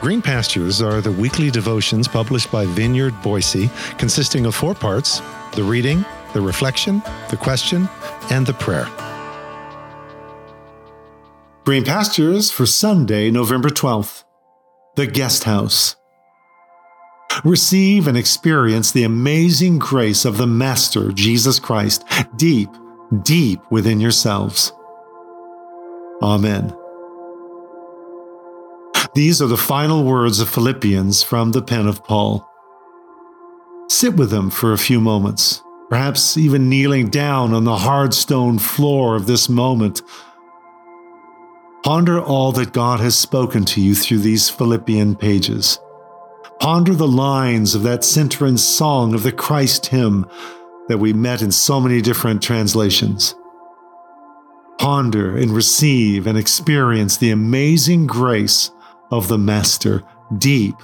[0.00, 3.68] Green Pastures are the weekly devotions published by Vineyard Boise,
[3.98, 5.20] consisting of four parts
[5.52, 7.86] the reading, the reflection, the question,
[8.30, 8.88] and the prayer.
[11.64, 14.24] Green Pastures for Sunday, November 12th.
[14.96, 15.96] The Guest House.
[17.44, 22.04] Receive and experience the amazing grace of the Master, Jesus Christ,
[22.36, 22.70] deep,
[23.22, 24.72] deep within yourselves.
[26.22, 26.74] Amen.
[29.20, 32.48] These are the final words of Philippians from the pen of Paul.
[33.90, 38.58] Sit with them for a few moments, perhaps even kneeling down on the hard stone
[38.58, 40.00] floor of this moment.
[41.84, 45.78] Ponder all that God has spoken to you through these Philippian pages.
[46.58, 50.24] Ponder the lines of that centering song of the Christ hymn
[50.88, 53.34] that we met in so many different translations.
[54.78, 58.70] Ponder and receive and experience the amazing grace
[59.10, 60.02] of the Master
[60.38, 60.76] deep,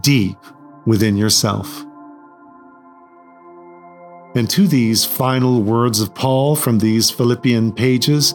[0.00, 0.38] deep
[0.86, 1.84] within yourself.
[4.34, 8.34] And to these final words of Paul from these Philippian pages,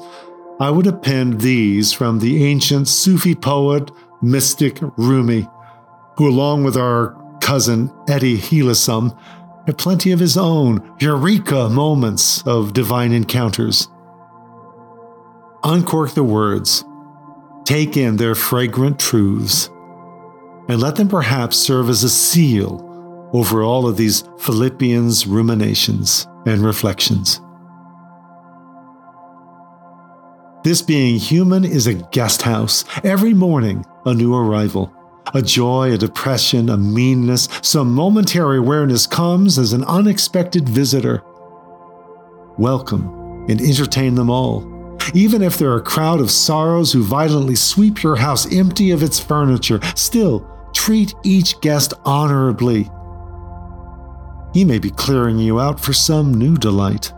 [0.60, 5.48] I would append these from the ancient Sufi poet, mystic Rumi,
[6.18, 9.18] who, along with our cousin Etty Hillesum,
[9.66, 13.88] had plenty of his own eureka moments of divine encounters.
[15.64, 16.84] Uncork the words
[17.68, 19.70] take in their fragrant truths,
[20.70, 26.62] and let them perhaps serve as a seal over all of these Philippians ruminations and
[26.62, 27.42] reflections.
[30.64, 32.86] This being human is a guest house.
[33.04, 34.94] Every morning, a new arrival.
[35.34, 41.22] A joy, a depression, a meanness, some momentary awareness comes as an unexpected visitor.
[42.58, 44.77] Welcome and entertain them all
[45.14, 49.04] even if there are a crowd of sorrows who violently sweep your house empty of
[49.04, 52.90] its furniture, still treat each guest honorably.
[54.54, 57.14] He may be clearing you out for some new delight.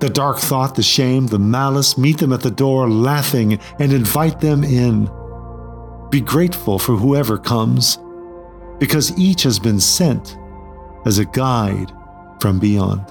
[0.00, 4.40] The dark thought, the shame, the malice, meet them at the door laughing and invite
[4.40, 5.10] them in.
[6.10, 7.98] Be grateful for whoever comes,
[8.78, 10.38] because each has been sent
[11.04, 11.92] as a guide
[12.40, 13.04] from beyond.